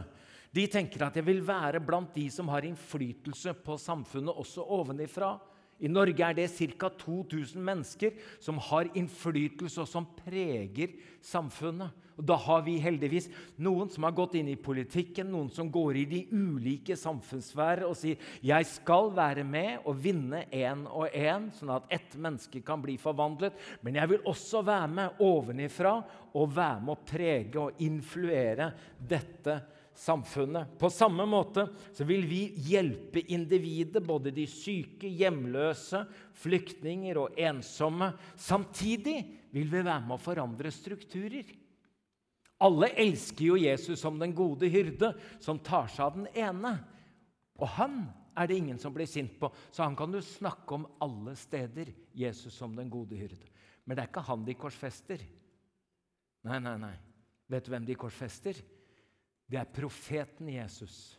[0.54, 5.34] De tenker at jeg vil være blant de som har innflytelse på samfunnet også ovenifra.
[5.78, 6.90] I Norge er det ca.
[6.90, 11.94] 2000 mennesker som har innflytelse, og som preger samfunnet.
[12.18, 13.28] Og Da har vi heldigvis
[13.62, 17.94] noen som har gått inn i politikken, noen som går i de ulike samfunnssfærer og
[17.94, 22.82] sier jeg skal være med og vinne én og én, sånn at ett menneske kan
[22.82, 23.54] bli forvandlet.
[23.86, 25.94] Men jeg vil også være med ovenifra
[26.34, 29.60] og være med å prege og influere dette
[29.98, 30.78] samfunnet.
[30.78, 36.04] På samme måte så vil vi hjelpe individet, både de syke, hjemløse,
[36.38, 38.12] flyktninger og ensomme.
[38.38, 39.16] Samtidig
[39.54, 41.50] vil vi være med å forandre strukturer.
[42.62, 46.74] Alle elsker jo Jesus som den gode hyrde, som tar seg av den ene.
[47.58, 48.00] Og han
[48.38, 51.90] er det ingen som blir sint på, så han kan du snakke om alle steder.
[52.14, 53.50] Jesus som den gode hyrde.
[53.86, 55.22] Men det er ikke han de korsfester.
[56.46, 56.96] Nei, nei, nei.
[57.50, 58.58] Vet du hvem de korsfester?
[59.48, 61.16] Det er profeten Jesus.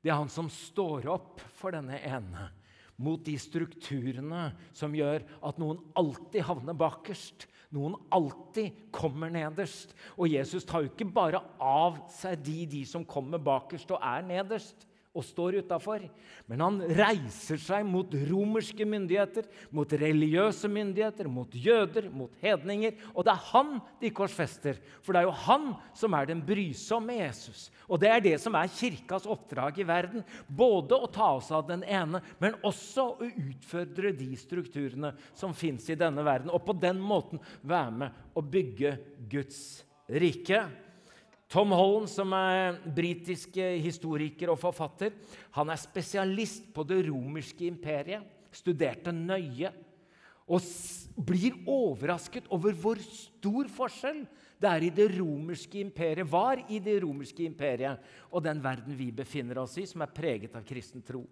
[0.00, 2.48] Det er han som står opp for denne ene
[2.96, 7.44] mot de strukturene som gjør at noen alltid havner bakerst,
[7.76, 9.92] noen alltid kommer nederst.
[10.16, 14.24] Og Jesus tar jo ikke bare av seg de, de som kommer bakerst og er
[14.24, 14.86] nederst
[15.16, 16.04] og står utafor.
[16.46, 22.94] Men han reiser seg mot romerske myndigheter, mot religiøse myndigheter, mot jøder, mot hedninger.
[23.14, 27.16] Og det er han de korsfester, for det er jo han som er den brysomme
[27.18, 27.66] Jesus.
[27.88, 30.24] Og det er det som er kirkas oppdrag i verden.
[30.46, 35.88] Både å ta oss av den ene, men også å utfordre de strukturene som fins
[35.90, 36.52] i denne verden.
[36.52, 38.96] Og på den måten være med å bygge
[39.30, 39.62] Guds
[40.06, 40.66] rike.
[41.48, 45.12] Tom Holland, som er britisk historiker og forfatter,
[45.54, 48.24] han er spesialist på det romerske imperiet.
[48.50, 49.70] Studerte nøye.
[50.46, 50.62] Og
[51.26, 54.20] blir overrasket over hvor stor forskjell
[54.62, 59.10] det er i det romerske imperiet, var i det romerske imperiet og den verden vi
[59.14, 61.24] befinner oss i, som er preget av kristen tro.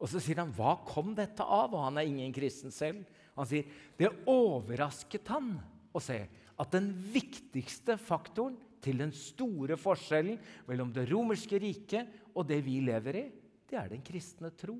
[0.00, 3.04] Og så sier han, 'Hva kom dette av?' Og han er ingen kristen selv.
[3.36, 3.64] Han sier,
[3.98, 5.60] 'Det overrasket han
[5.92, 6.26] å se
[6.58, 10.38] at den viktigste faktoren til den store forskjellen
[10.68, 13.26] mellom det romerske riket og det vi lever i,
[13.70, 14.76] det er den kristne tro.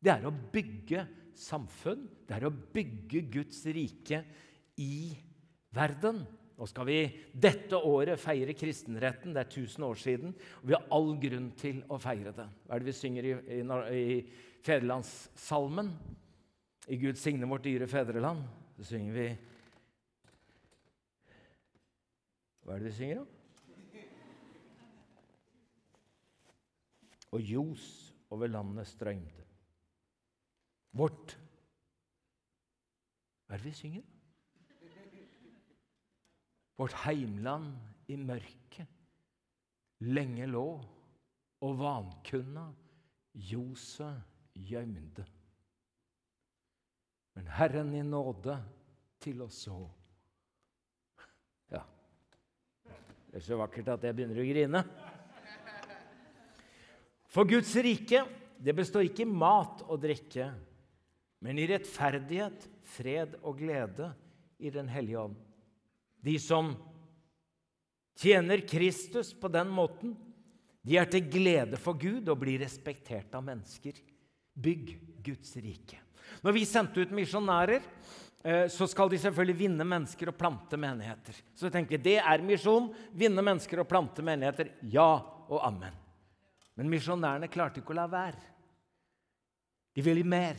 [0.00, 1.04] Det er å bygge
[1.36, 4.22] samfunn, det er å bygge Guds rike
[4.80, 5.10] i
[5.76, 6.22] verden.
[6.60, 6.98] Nå skal vi
[7.32, 9.32] dette året feire kristenretten.
[9.32, 10.34] Det er 1000 år siden.
[10.60, 12.48] og Vi har all grunn til å feire det.
[12.66, 13.60] Hva er det vi synger i, i,
[13.96, 15.88] i fedrelandssalmen?
[16.90, 18.44] I Gud signe vårt dyre fedreland.
[18.76, 19.28] Så synger vi
[22.70, 23.30] Hva er det vi synger om?
[27.34, 27.86] Og ljos
[28.30, 29.42] over landet strømte.
[30.94, 31.34] Vårt
[33.48, 34.06] Hva er det vi synger?
[36.78, 37.74] Vårt heimland
[38.06, 38.86] i mørket
[40.06, 40.66] lenge lå,
[41.66, 42.68] og vankunna
[43.50, 44.22] ljoset
[44.54, 45.26] gjemte.
[47.34, 48.62] Men Herren i nåde
[49.18, 49.82] til oss så
[53.30, 54.80] Det er så vakkert at jeg begynner å grine.
[57.30, 58.24] For Guds rike
[58.60, 60.50] det består ikke i mat og drikke,
[61.40, 64.10] men i rettferdighet, fred og glede
[64.60, 65.38] i Den hellige ånd.
[66.20, 66.74] De som
[68.18, 70.12] tjener Kristus på den måten,
[70.82, 73.94] de er til glede for Gud og blir respektert av mennesker.
[74.52, 74.92] Bygg
[75.24, 76.00] Guds rike.
[76.42, 77.86] Når vi sendte ut misjonærer,
[78.72, 81.36] så skal de selvfølgelig vinne mennesker og plante menigheter.
[81.52, 82.86] Så jeg tenker, Det er misjon.
[83.12, 84.70] Vinne mennesker og plante menigheter.
[84.82, 85.10] Ja
[85.50, 85.92] og amen.
[86.78, 88.40] Men misjonærene klarte ikke å la være.
[89.92, 90.56] De ville mer.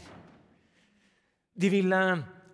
[1.57, 2.01] De ville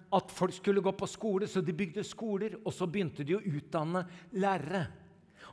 [0.08, 2.56] at folk skulle gå på skole, så de bygde skoler.
[2.63, 4.06] Og så begynte de å utdanne
[4.40, 4.86] lærere.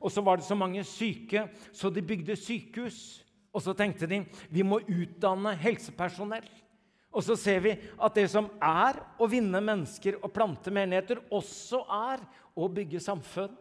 [0.01, 3.25] Og så var det så mange syke, så de bygde sykehus.
[3.55, 6.47] Og så tenkte de vi må utdanne helsepersonell.
[7.14, 11.85] Og så ser vi at det som er å vinne mennesker og plante menigheter, også
[11.87, 12.24] er
[12.59, 13.55] å bygge samfunn.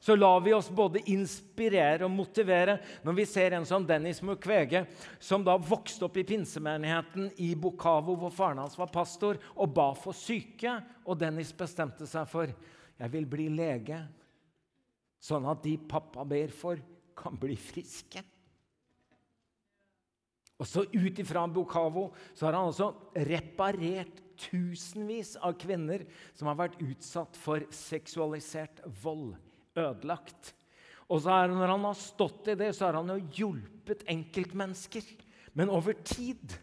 [0.00, 4.86] Så lar vi oss både inspirere og motivere når vi ser en som Dennis Mukwege,
[5.20, 9.90] som da vokste opp i pinsemenigheten i Bokavo, hvor faren hans var pastor, og ba
[9.92, 10.78] for syke.
[11.04, 12.48] Og Dennis bestemte seg for
[13.00, 14.00] jeg vil bli lege,
[15.20, 16.80] sånn at de pappa ber for,
[17.16, 18.24] kan bli friske.
[20.60, 26.04] Og så Ut ifra Bukavo så har han altså reparert tusenvis av kvinner
[26.36, 29.34] som har vært utsatt for seksualisert vold.
[29.78, 30.54] Ødelagt.
[31.10, 35.06] Og så er, Når han har stått i det, så har han jo hjulpet enkeltmennesker.
[35.56, 36.54] Men over tid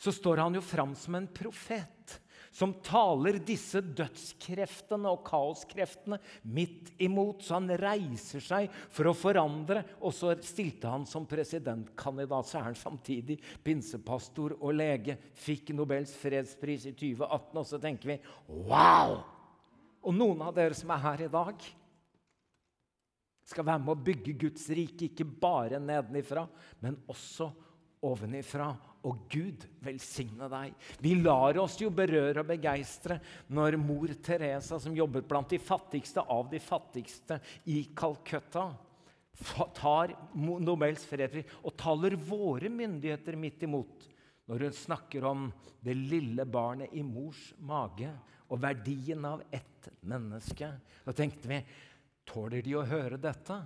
[0.00, 6.18] så står han jo fram som en profet som taler disse dødskreftene og kaoskreftene
[6.50, 7.44] midt imot.
[7.46, 12.50] Så han reiser seg for å forandre, og så stilte han som presidentkandidat.
[12.50, 15.16] Så er han samtidig pinsepastor og lege.
[15.38, 18.18] Fikk Nobels fredspris i 2018, og så tenker vi
[18.66, 19.20] wow!
[20.00, 21.70] Og noen av dere som er her i dag,
[23.50, 26.46] skal være med å bygge Guds rike, ikke bare nedenifra,
[26.82, 27.50] men også
[28.06, 28.70] ovenifra.
[29.08, 30.74] Og Gud velsigne deg.
[31.00, 33.16] Vi lar oss jo berøre og begeistre
[33.48, 37.40] når mor Teresa, som jobbet blant de fattigste av de fattigste
[37.72, 38.68] i Calcutta,
[39.72, 44.08] tar Nobels fredspris og taler våre myndigheter midt imot
[44.50, 45.46] når hun snakker om
[45.80, 48.10] det lille barnet i mors mage
[48.50, 50.68] og verdien av ett menneske.
[51.06, 51.60] Da tenkte vi
[52.30, 53.56] Tåler de å høre dette?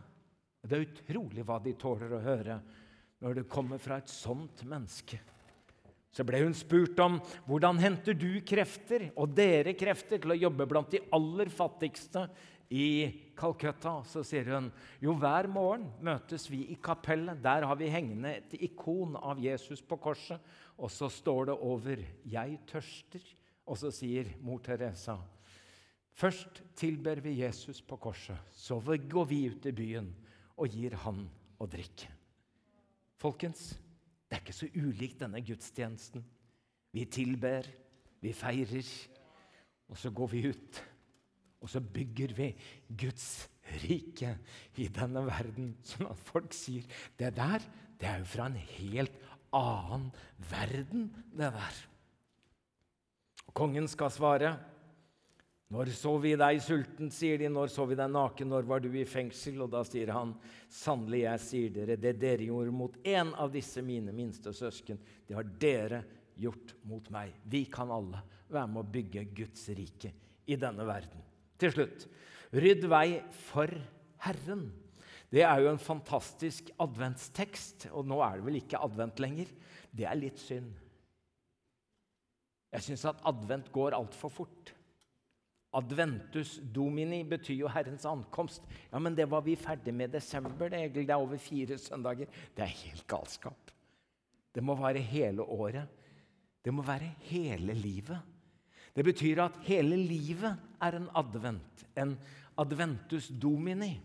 [0.65, 2.55] Det er utrolig hva de tåler å høre
[3.25, 5.17] når det kommer fra et sånt menneske.
[6.15, 7.17] Så ble hun spurt om
[7.49, 12.29] hvordan henter du krefter og dere krefter til å jobbe blant de aller fattigste
[12.71, 12.87] i
[13.35, 13.97] Calcutta.
[14.07, 14.69] Så sier hun
[15.03, 17.43] jo hver morgen møtes vi i kapellet.
[17.43, 20.39] Der har vi hengende et ikon av Jesus på korset.
[20.79, 23.35] Og så står det over 'Jeg tørster'.
[23.67, 25.17] Og så sier mor Teresa
[26.15, 28.39] Først tilber vi Jesus på korset.
[28.53, 30.15] Så går vi ut i byen
[30.57, 31.27] og gir han
[31.59, 32.14] å drikke.
[33.25, 33.71] Folkens,
[34.29, 36.25] det er ikke så ulikt denne gudstjenesten.
[36.93, 37.65] Vi tilber,
[38.21, 38.91] vi feirer,
[39.89, 40.81] og så går vi ut.
[41.65, 42.51] Og så bygger vi
[43.01, 43.47] Guds
[43.87, 44.35] rike
[44.77, 46.85] i denne verden, sånn at folk sier
[47.17, 47.65] det der
[47.97, 49.17] det er jo fra en helt
[49.55, 50.11] annen
[50.51, 51.81] verden, det der.
[53.47, 54.57] Og kongen skal svare.
[55.75, 57.49] Når så vi deg sulten, sier de.
[57.51, 58.53] Når så vi deg naken?
[58.53, 59.59] Når var du i fengsel?
[59.65, 60.37] Og da sier han,
[60.71, 65.35] sannelig, jeg sier dere, det dere gjorde mot en av disse mine minste søsken, det
[65.35, 66.05] har dere
[66.39, 67.33] gjort mot meg.
[67.51, 70.13] Vi kan alle være med å bygge Guds rike
[70.47, 71.27] i denne verden.
[71.59, 72.07] Til slutt
[72.55, 73.09] rydd vei
[73.49, 73.75] for
[74.23, 74.69] Herren.
[75.35, 79.51] Det er jo en fantastisk adventstekst, og nå er det vel ikke advent lenger.
[79.91, 80.71] Det er litt synd.
[82.75, 84.74] Jeg syns at advent går altfor fort.
[85.75, 88.63] Adventus domini betyr jo Herrens ankomst.
[88.91, 90.69] Ja, Men det var vi ferdig med i desember.
[90.69, 92.27] Det, det er over fire søndager.
[92.57, 93.71] Det er helt galskap.
[94.55, 95.89] Det må være hele året.
[96.65, 98.19] Det må være hele livet.
[98.95, 102.17] Det betyr at hele livet er en advent, en
[102.57, 103.97] adventus domini.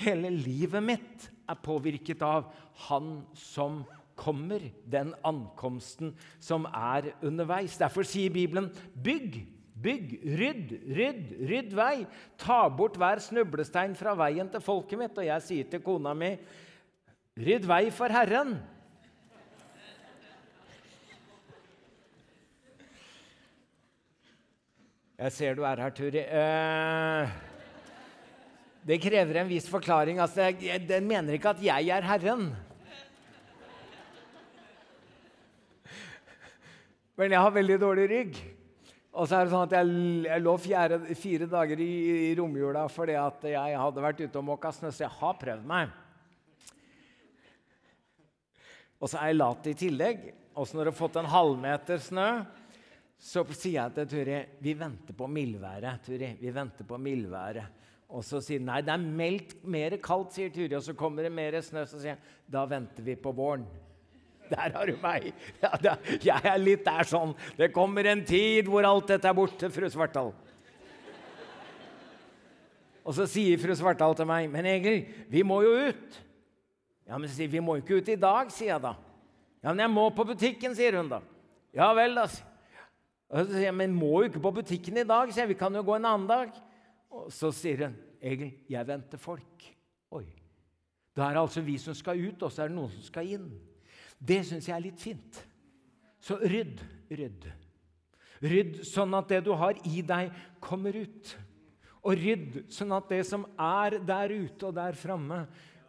[0.00, 2.48] Hele livet mitt er påvirket av
[2.88, 3.82] Han som
[4.16, 7.76] kommer, den ankomsten som er underveis.
[7.78, 9.42] Derfor sier Bibelen 'bygg
[9.82, 12.04] Bygg, rydd, rydd, rydd vei.
[12.38, 15.16] Ta bort hver snublestein fra veien til folket mitt.
[15.18, 16.36] Og jeg sier til kona mi,
[17.40, 18.54] rydd vei for Herren.
[25.22, 26.18] Jeg ser du er her, Turi.
[26.18, 27.34] Eh,
[28.82, 30.18] det krever en viss forklaring.
[30.18, 30.48] Altså,
[30.88, 32.48] den mener ikke at jeg er Herren.
[37.14, 38.42] Men jeg har veldig dårlig rygg.
[39.12, 41.92] Og så er det sånn at Jeg, jeg lå fjerde, fire dager i,
[42.30, 45.68] i romjula fordi at jeg hadde vært ute og måka snø, så jeg har prøvd
[45.68, 45.92] meg.
[49.02, 50.24] Og så er jeg lat i tillegg.
[50.54, 52.26] Og så når du har fått en halvmeter snø,
[53.22, 56.02] så sier jeg til Turi vi venter på mildværet.
[56.06, 57.80] Turi, vi venter på mildværet.
[58.12, 60.72] Og så sier nei, det er meldt mer kaldt, sier Turi.
[60.76, 61.84] Og så kommer det mer snø.
[61.88, 63.64] Så sier jeg da venter vi på våren.
[64.56, 65.30] Der har du meg.
[65.62, 67.32] Ja, da, jeg er litt der sånn.
[67.56, 70.32] Det kommer en tid hvor alt dette er borte, fru Svartdal.
[73.02, 76.20] Og så sier fru Svartdal til meg, 'Men Egil, vi må jo ut.'
[77.06, 78.94] Ja, men sier, Vi må jo ikke ut i dag, sier jeg da.
[79.62, 81.20] Ja, men jeg må på butikken, sier hun da.
[81.74, 82.28] Ja vel, da.
[83.32, 85.54] Og så sier jeg, men må jo ikke på butikken i dag, sier jeg.
[85.54, 86.54] Vi kan jo gå en annen dag.
[87.10, 89.66] Og så sier hun, Egil, jeg venter folk.
[90.14, 90.24] Oi.
[91.16, 93.28] Da er det altså vi som skal ut, og så er det noen som skal
[93.34, 93.50] inn.
[94.22, 95.40] Det syns jeg er litt fint.
[96.22, 96.78] Så rydd,
[97.10, 97.48] rydd.
[98.42, 100.30] Rydd sånn at det du har i deg,
[100.62, 101.34] kommer ut.
[102.02, 105.44] Og rydd sånn at det som er der ute og der framme,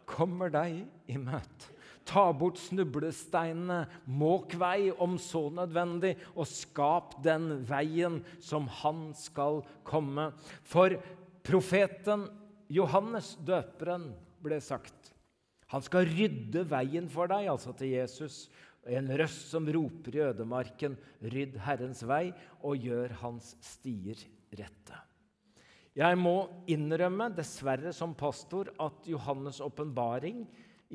[0.06, 1.70] kommer deg i møte.
[2.04, 9.62] Ta bort snublesteinene, måk vei om så nødvendig, og skap den veien som han skal
[9.88, 10.28] komme.
[10.68, 10.98] For
[11.46, 12.26] profeten
[12.68, 14.10] Johannes døperen
[14.44, 15.03] ble sagt
[15.74, 18.44] han skal rydde veien for deg, altså til Jesus.
[18.86, 22.28] En røst som roper i ødemarken, 'Rydd Herrens vei,
[22.62, 24.20] og gjør hans stier
[24.54, 25.00] rette'.
[25.94, 30.44] Jeg må innrømme, dessverre som pastor, at Johannes' åpenbaring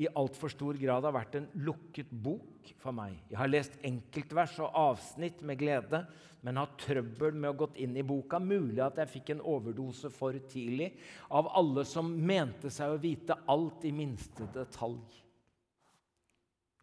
[0.00, 3.18] i altfor stor grad har vært en lukket bok for meg.
[3.28, 6.06] Jeg har lest enkeltvers og avsnitt med glede,
[6.46, 8.40] men har trøbbel med å gått inn i boka.
[8.40, 10.92] Mulig at jeg fikk en overdose for tidlig
[11.36, 15.02] av alle som mente seg å vite alt i minste detalj.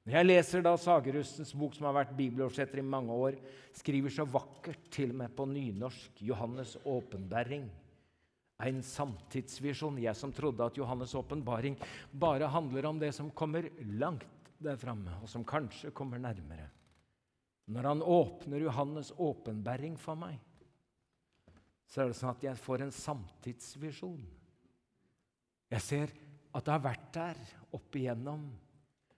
[0.08, 3.36] Når jeg leser da Sagerustens bok, som har vært bibeloversetter i mange år,
[3.76, 7.66] skriver så vakkert, til og med på nynorsk, Johannes' åpenbæring
[8.66, 9.99] en samtidsvisjon.
[10.01, 11.78] Jeg som trodde at Johannes' åpenbaring
[12.12, 16.70] bare handler om det som kommer langt der framme, og som kanskje kommer nærmere.
[17.68, 20.39] Når han åpner Johannes' åpenbæring for meg,
[21.88, 24.22] så er det sånn at jeg får en samtidsvisjon.
[25.72, 26.13] Jeg ser
[26.55, 27.39] at det har vært der
[27.76, 28.45] opp igjennom.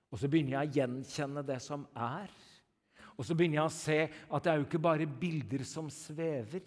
[0.10, 2.32] Og så begynner jeg å gjenkjenne det som er.
[3.20, 6.64] Og så begynner jeg å se at det er jo ikke bare bilder som svever.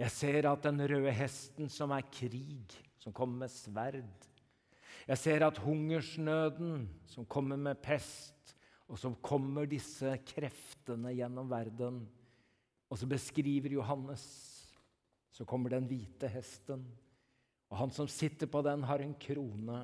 [0.00, 4.28] Jeg ser at den røde hesten som er krig, som kommer med sverd.
[5.08, 8.36] Jeg ser at hungersnøden som kommer med pest,
[8.90, 12.02] og så kommer disse kreftene gjennom verden.
[12.90, 14.24] Og så beskriver Johannes.
[15.30, 16.82] Så kommer den hvite hesten,
[17.70, 19.78] og han som sitter på den, har en krone.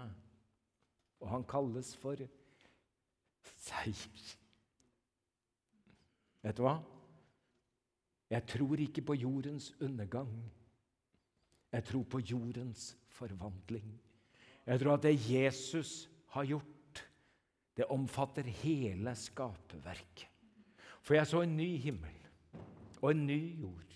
[1.23, 2.19] Og han kalles for
[3.63, 4.27] seier.
[6.43, 6.81] Vet du hva?
[8.31, 10.35] Jeg tror ikke på jordens undergang.
[11.73, 13.87] Jeg tror på jordens forvandling.
[14.67, 16.76] Jeg tror at det Jesus har gjort,
[17.77, 20.29] det omfatter hele skaperverket.
[21.05, 22.15] For jeg så en ny himmel
[23.03, 23.93] og en ny jord.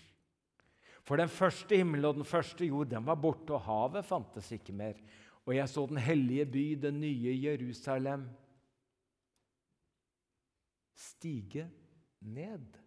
[1.03, 4.75] For den første himmel og den første jord den var borte, og havet fantes ikke
[4.75, 4.99] mer.
[5.45, 8.29] Og jeg så den hellige by, den nye Jerusalem,
[10.93, 11.65] stige
[12.21, 12.77] ned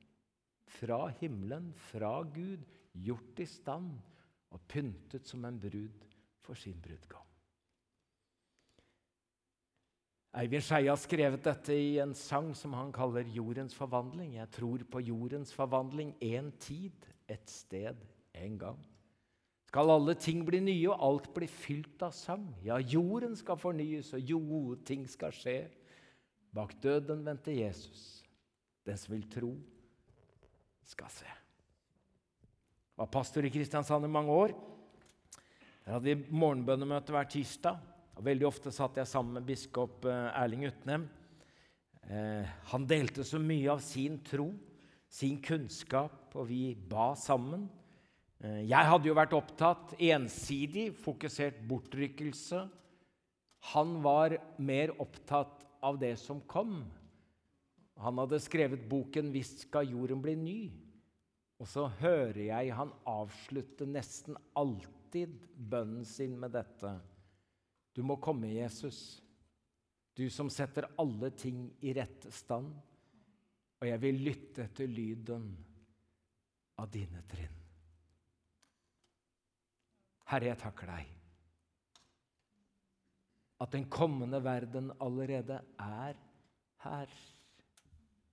[0.70, 2.62] fra himmelen, fra Gud,
[2.94, 3.90] gjort i stand
[4.54, 6.06] og pyntet som en brud
[6.40, 7.33] for sin brudgom.
[10.34, 14.34] Eivind Skeie har skrevet dette i en sang som han kaller 'Jordens forvandling'.
[14.34, 17.94] Jeg tror på jordens forvandling en tid, et sted,
[18.34, 18.78] en gang.
[19.68, 22.48] Skal alle ting bli nye, og alt bli fylt av sang?
[22.64, 25.68] Ja, jorden skal fornyes, og jo, ting skal skje.
[26.54, 28.24] Bak døden venter Jesus.
[28.86, 29.56] Den som vil tro,
[30.82, 31.26] skal se.
[31.26, 34.54] Jeg var pastor i Kristiansand i mange år.
[35.86, 37.78] Jeg hadde morgenbønnemøte hver tirsdag.
[38.14, 41.08] Og Veldig ofte satt jeg sammen med biskop eh, Erling Utnem.
[42.06, 44.52] Eh, han delte så mye av sin tro,
[45.10, 47.66] sin kunnskap, og vi ba sammen.
[48.38, 52.64] Eh, jeg hadde jo vært opptatt ensidig, fokusert bortrykkelse.
[53.74, 56.82] Han var mer opptatt av det som kom.
[58.02, 60.72] Han hadde skrevet boken 'Visst skal jorden bli ny'.
[61.62, 66.96] Og så hører jeg han avslutte nesten alltid bønnen sin med dette.
[67.94, 69.22] Du må komme, Jesus,
[70.14, 72.72] du som setter alle ting i rette stand.
[73.80, 75.50] Og jeg vil lytte etter lyden
[76.80, 77.60] av dine trinn.
[80.30, 81.10] Herre, jeg takker deg
[83.64, 86.16] at den kommende verden allerede er
[86.82, 87.12] her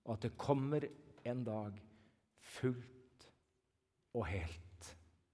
[0.05, 0.85] og at det kommer
[1.29, 1.77] en dag
[2.57, 3.27] fullt
[4.17, 4.87] og helt.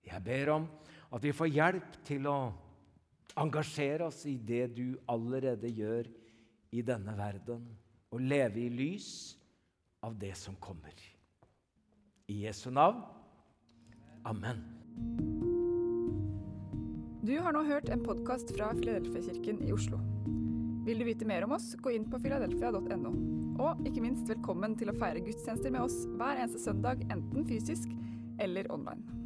[0.06, 0.68] Jeg ber om
[1.16, 2.38] at vi får hjelp til å
[3.38, 6.10] engasjere oss i det du allerede gjør
[6.74, 7.68] i denne verden,
[8.12, 9.10] og leve i lys
[10.04, 10.96] av det som kommer.
[12.28, 13.04] I Jesu navn.
[14.28, 14.64] Amen.
[17.28, 20.00] Du har nå hørt en podkast fra Filadelfia-kirken i Oslo.
[20.88, 23.12] Vil du vite mer om oss, gå inn på filadelfia.no.
[23.58, 27.92] Og ikke minst velkommen til å feire gudstjenester med oss hver eneste søndag, enten fysisk
[28.44, 29.17] eller online.